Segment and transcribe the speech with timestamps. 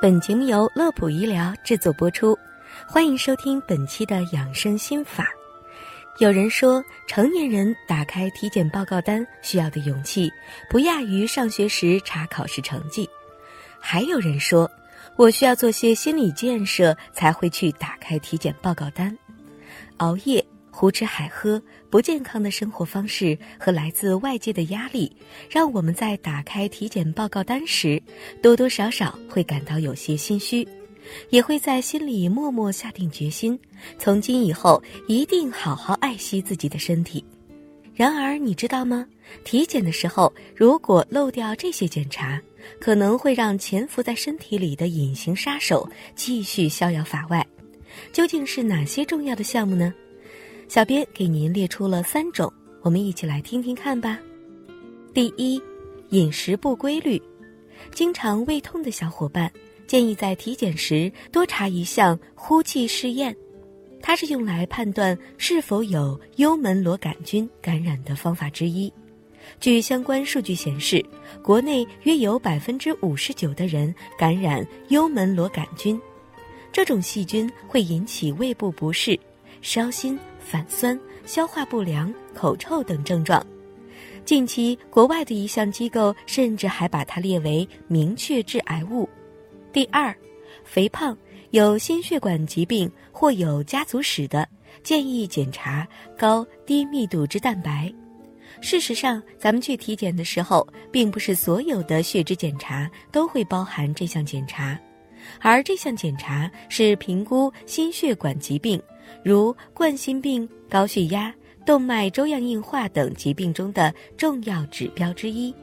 [0.00, 2.38] 本节目由乐普医疗制作播出，
[2.86, 5.28] 欢迎收听本期的养生心法。
[6.18, 10.30] 有人说，成年人打开体检报告单需要的勇气，
[10.68, 13.08] 不亚于上学时查考试成绩。
[13.80, 14.70] 还有人说，
[15.16, 19.16] 我需要做些心理建设才会去打开体检报告单。
[19.98, 20.44] 熬夜。
[20.76, 25.10] 胡吃海喝、不健康的生活方式和来自外界的压力，
[25.48, 28.02] 让我们在打开体检报告单时，
[28.42, 30.66] 多多少少会感到有些心虚，
[31.30, 33.56] 也会在心里默默下定决心，
[34.00, 37.24] 从今以后一定好好爱惜自己的身体。
[37.94, 39.06] 然而，你知道吗？
[39.44, 42.42] 体检的时候，如果漏掉这些检查，
[42.80, 47.46] 可能会让潜伏在身体里的隐形杀手继续逍遥法外。
[48.12, 49.94] 究竟是哪些重要的项目呢？
[50.68, 54.18] 小编给您列出了三种，我们一起来听听看吧。
[55.12, 55.60] 第一，
[56.08, 57.20] 饮食不规律，
[57.92, 59.50] 经常胃痛的小伙伴
[59.86, 63.34] 建议在体检时多查一项呼气试验，
[64.02, 68.92] 它是用来判断是否有幽门螺杆菌感染的方法之一。
[69.60, 71.04] 据相关数据显示，
[71.42, 76.00] 国内约有百分之五十九的人感染幽门螺杆菌，
[76.72, 79.18] 这种细菌会引起胃部不适、
[79.60, 80.18] 烧心。
[80.44, 83.44] 反酸、消化不良、口臭等症状。
[84.24, 89.08] 近期，国外的一项机构甚至还把它列为明确致癌物。
[89.72, 90.14] 第二，
[90.64, 91.16] 肥胖、
[91.50, 94.48] 有心血管疾病或有家族史的，
[94.82, 97.92] 建议检查高低密度脂蛋白。
[98.60, 104.78] 事实上，咱们去体检的时候，并不是所有的血脂检查都会包含这项检查，
[105.40, 108.80] 而这项检查是评估心血管疾病。
[109.22, 115.54] 如冠心病、高血压、动脉粥样硬化等疾病中的重要指标之一，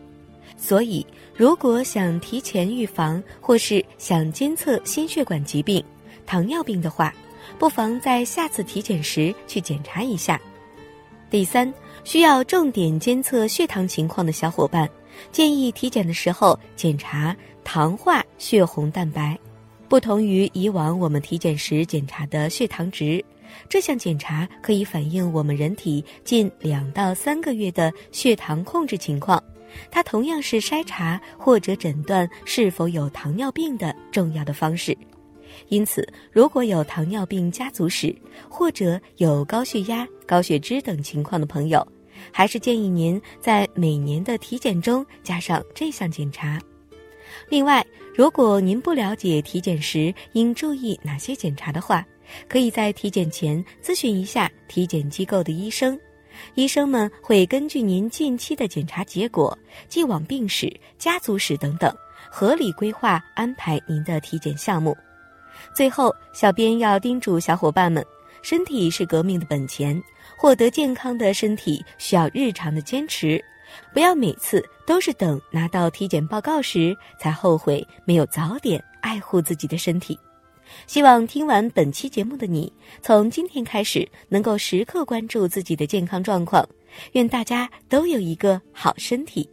[0.57, 5.83] 所以如果想提前预防或是想监测心血管疾病、
[6.25, 7.13] 糖尿病的话，
[7.59, 10.39] 不妨在下次体检时去检查一下。
[11.29, 11.71] 第三，
[12.03, 14.89] 需要重点监测血糖情况的小伙伴，
[15.31, 19.37] 建议体检的时候检查糖化血红蛋白。
[19.91, 23.21] 不同于以往我们体检时检查的血糖值。
[23.67, 29.43] 这项检查可以反映我们人体近两到三个月的血糖控制情况，
[29.91, 34.97] 它同样是筛查或者诊断是否有糖尿病的重要的方式。
[35.67, 38.15] 因此，如果有糖尿病家族史
[38.47, 41.85] 或者有高血压、高血脂等情况的朋友，
[42.31, 46.57] 还是建议您在每年的体检中加上这项检查。
[47.51, 47.85] 另外，
[48.15, 52.07] 如果您不了解体检时应注意哪些检查的话，
[52.47, 55.99] 可以在体检前咨询一下体检机构的医生，
[56.55, 59.55] 医生们会根据您近期的检查结果、
[59.89, 61.93] 既往病史、家族史等等，
[62.29, 64.95] 合理规划安排您的体检项目。
[65.75, 68.01] 最后，小编要叮嘱小伙伴们：
[68.41, 70.01] 身体是革命的本钱，
[70.37, 73.43] 获得健康的身体需要日常的坚持，
[73.93, 80.17] 不要每次都是等拿到体检报告时才后悔没有早点爱护自己的身体。
[80.87, 82.71] 希望听完本期节目的你，
[83.01, 86.67] 从今天开始能够时刻关注自己的健康状况。
[87.13, 89.49] 愿大家都有一个好身体。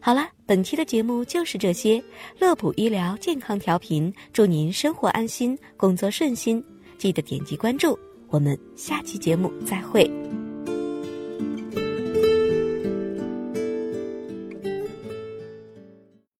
[0.00, 2.02] 好了，本期的节目就是这些。
[2.38, 6.62] 乐普医疗健康调频，祝您生活安心，工作顺心。
[6.96, 7.98] 记得点击关注，
[8.28, 10.35] 我们下期节目再会。